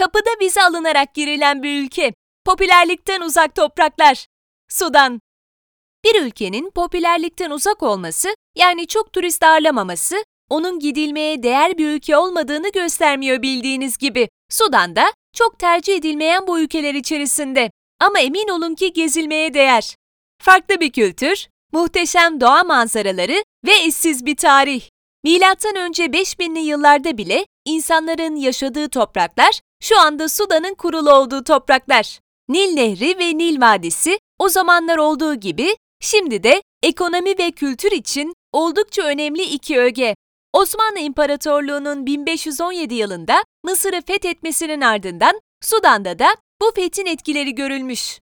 [0.00, 2.12] Kapıda vize alınarak girilen bir ülke.
[2.44, 4.26] Popülerlikten uzak topraklar.
[4.68, 5.20] Sudan.
[6.04, 12.72] Bir ülkenin popülerlikten uzak olması, yani çok turist ağırlamaması, onun gidilmeye değer bir ülke olmadığını
[12.72, 14.28] göstermiyor bildiğiniz gibi.
[14.50, 17.70] Sudan da çok tercih edilmeyen bu ülkeler içerisinde.
[18.00, 19.94] Ama emin olun ki gezilmeye değer.
[20.42, 24.82] Farklı bir kültür, muhteşem doğa manzaraları ve eşsiz bir tarih.
[25.24, 32.20] Milattan önce 5000'li yıllarda bile insanların yaşadığı topraklar şu anda Sudan'ın kurulu olduğu topraklar.
[32.48, 38.34] Nil Nehri ve Nil Vadisi o zamanlar olduğu gibi şimdi de ekonomi ve kültür için
[38.52, 40.14] oldukça önemli iki öge.
[40.52, 48.20] Osmanlı İmparatorluğu'nun 1517 yılında Mısır'ı fethetmesinin ardından Sudan'da da bu fethin etkileri görülmüş.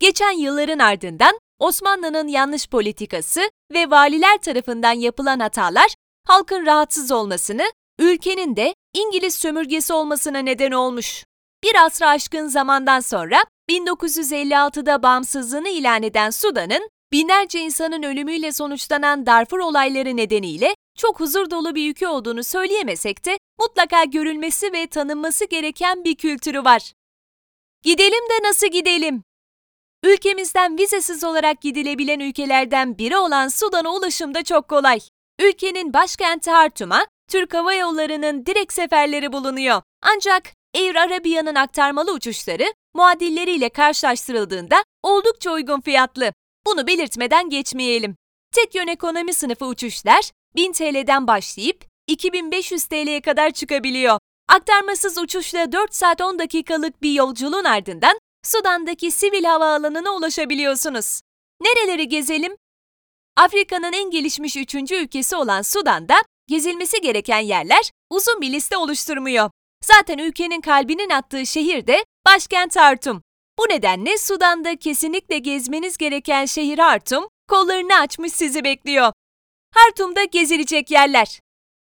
[0.00, 5.94] Geçen yılların ardından Osmanlı'nın yanlış politikası ve valiler tarafından yapılan hatalar
[6.26, 11.24] halkın rahatsız olmasını, ülkenin de İngiliz sömürgesi olmasına neden olmuş.
[11.64, 19.58] Bir asra aşkın zamandan sonra 1956'da bağımsızlığını ilan eden Sudan'ın binlerce insanın ölümüyle sonuçlanan Darfur
[19.58, 26.04] olayları nedeniyle çok huzur dolu bir ülke olduğunu söyleyemesek de mutlaka görülmesi ve tanınması gereken
[26.04, 26.92] bir kültürü var.
[27.82, 29.22] Gidelim de nasıl gidelim?
[30.04, 35.00] Ülkemizden vizesiz olarak gidilebilen ülkelerden biri olan Sudan'a ulaşım da çok kolay.
[35.40, 39.82] Ülkenin başkenti Hartum'a Türk Hava Yolları'nın direkt seferleri bulunuyor.
[40.02, 40.42] Ancak
[40.76, 46.32] Air Arabia'nın aktarmalı uçuşları muadilleriyle karşılaştırıldığında oldukça uygun fiyatlı.
[46.66, 48.16] Bunu belirtmeden geçmeyelim.
[48.54, 54.18] Tek yön ekonomi sınıfı uçuşlar 1000 TL'den başlayıp 2500 TL'ye kadar çıkabiliyor.
[54.48, 61.20] Aktarmasız uçuşla 4 saat 10 dakikalık bir yolculuğun ardından Sudan'daki sivil havaalanına ulaşabiliyorsunuz.
[61.60, 62.56] Nereleri gezelim?
[63.36, 66.16] Afrika'nın en gelişmiş üçüncü ülkesi olan Sudan'da
[66.48, 69.50] gezilmesi gereken yerler uzun bir liste oluşturmuyor.
[69.84, 73.22] Zaten ülkenin kalbinin attığı şehir de başkent Hartum.
[73.58, 79.12] Bu nedenle Sudan'da kesinlikle gezmeniz gereken şehir Hartum, kollarını açmış sizi bekliyor.
[79.74, 81.40] Hartum'da gezilecek yerler.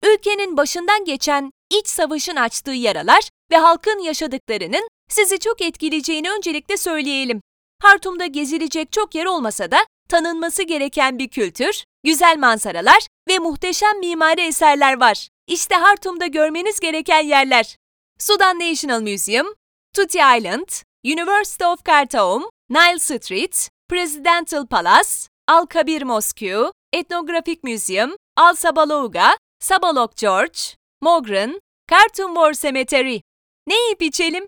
[0.05, 7.41] Ülkenin başından geçen iç savaşın açtığı yaralar ve halkın yaşadıklarının sizi çok etkileyeceğini öncelikle söyleyelim.
[7.83, 14.41] Hartum'da gezilecek çok yer olmasa da tanınması gereken bir kültür, güzel manzaralar ve muhteşem mimari
[14.41, 15.29] eserler var.
[15.47, 17.77] İşte Hartum'da görmeniz gereken yerler.
[18.19, 19.55] Sudan National Museum,
[19.95, 20.69] Tuti Island,
[21.05, 25.11] University of Khartoum, Nile Street, Presidential Palace,
[25.49, 30.59] Al-Kabir Mosque, Ethnographic Museum, Al-Sabalouga, Sabalok George,
[31.01, 33.21] Mogren, Khartoum War Cemetery.
[33.67, 34.47] Ne yiyip içelim?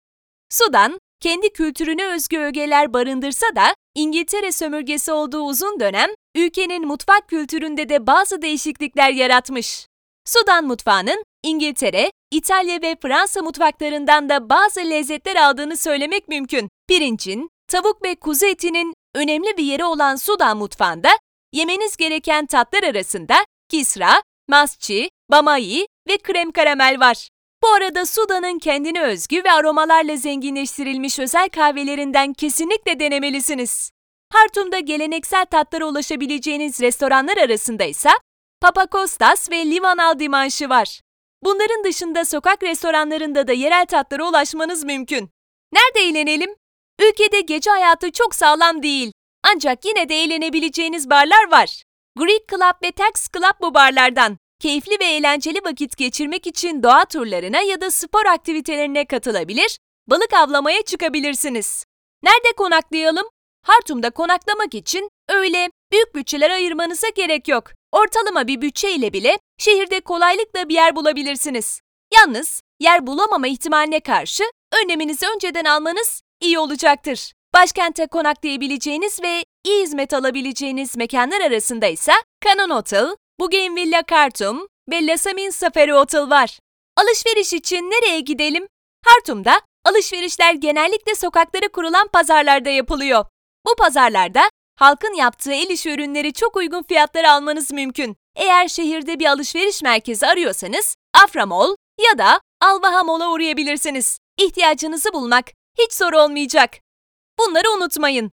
[0.50, 7.88] Sudan, kendi kültürüne özgü ögeler barındırsa da İngiltere sömürgesi olduğu uzun dönem ülkenin mutfak kültüründe
[7.88, 9.86] de bazı değişiklikler yaratmış.
[10.24, 16.68] Sudan mutfağının İngiltere, İtalya ve Fransa mutfaklarından da bazı lezzetler aldığını söylemek mümkün.
[16.88, 21.10] Pirincin, tavuk ve kuzu etinin önemli bir yeri olan Sudan mutfağında
[21.52, 23.34] yemeniz gereken tatlar arasında
[23.70, 27.28] kisra, masçi, bamayi ve krem karamel var.
[27.62, 33.90] Bu arada Sudan'ın kendine özgü ve aromalarla zenginleştirilmiş özel kahvelerinden kesinlikle denemelisiniz.
[34.32, 38.10] Hartum'da geleneksel tatlara ulaşabileceğiniz restoranlar arasında ise
[38.60, 41.00] Papa Kostas ve Livan Aldimanşı var.
[41.44, 45.30] Bunların dışında sokak restoranlarında da yerel tatlara ulaşmanız mümkün.
[45.72, 46.50] Nerede eğlenelim?
[47.00, 49.12] Ülkede gece hayatı çok sağlam değil.
[49.54, 51.82] Ancak yine de eğlenebileceğiniz barlar var.
[52.18, 54.38] Greek Club ve Tax Club bu barlardan.
[54.60, 60.82] Keyifli ve eğlenceli vakit geçirmek için doğa turlarına ya da spor aktivitelerine katılabilir, balık avlamaya
[60.82, 61.84] çıkabilirsiniz.
[62.22, 63.26] Nerede konaklayalım?
[63.66, 67.64] Hartum'da konaklamak için öyle büyük bütçeler ayırmanıza gerek yok.
[67.92, 71.80] Ortalama bir bütçe ile bile şehirde kolaylıkla bir yer bulabilirsiniz.
[72.16, 74.44] Yalnız yer bulamama ihtimaline karşı
[74.82, 77.32] önleminizi önceden almanız iyi olacaktır.
[77.54, 82.12] Başkente konaklayabileceğiniz ve iyi hizmet alabileceğiniz mekanlar arasında ise
[82.44, 86.58] Canon Hotel, Bougainvillea Khartoum ve Lasamin Safari Hotel var.
[86.96, 88.68] Alışveriş için nereye gidelim?
[89.04, 93.24] Hartum'da alışverişler genellikle sokaklara kurulan pazarlarda yapılıyor.
[93.66, 98.16] Bu pazarlarda halkın yaptığı el işi ürünleri çok uygun fiyatlara almanız mümkün.
[98.36, 104.18] Eğer şehirde bir alışveriş merkezi arıyorsanız Afra Mall ya da Alvaha Mall'a uğrayabilirsiniz.
[104.38, 105.46] İhtiyacınızı bulmak
[105.78, 106.70] hiç zor olmayacak.
[107.38, 108.30] Bunları unutmayın.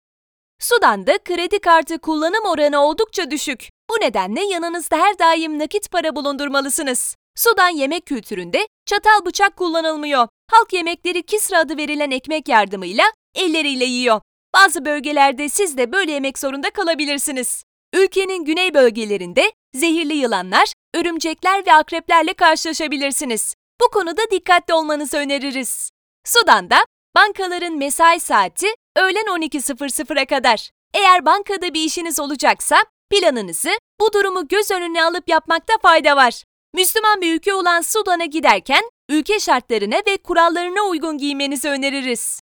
[0.59, 3.69] Sudan'da kredi kartı kullanım oranı oldukça düşük.
[3.89, 7.15] Bu nedenle yanınızda her daim nakit para bulundurmalısınız.
[7.35, 10.27] Sudan yemek kültüründe çatal bıçak kullanılmıyor.
[10.51, 13.03] Halk yemekleri kisra adı verilen ekmek yardımıyla
[13.35, 14.21] elleriyle yiyor.
[14.55, 17.63] Bazı bölgelerde siz de böyle yemek zorunda kalabilirsiniz.
[17.93, 23.55] Ülkenin güney bölgelerinde zehirli yılanlar, örümcekler ve akreplerle karşılaşabilirsiniz.
[23.81, 25.89] Bu konuda dikkatli olmanızı öneririz.
[26.25, 26.77] Sudan'da
[27.15, 30.69] bankaların mesai saati öğlen 12.00'a kadar.
[30.93, 32.77] Eğer bankada bir işiniz olacaksa
[33.09, 33.71] planınızı
[34.01, 36.43] bu durumu göz önüne alıp yapmakta fayda var.
[36.73, 42.41] Müslüman bir ülke olan Sudan'a giderken ülke şartlarına ve kurallarına uygun giymenizi öneririz.